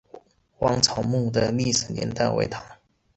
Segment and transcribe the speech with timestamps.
[0.57, 2.65] 王潮墓的历史年代为唐。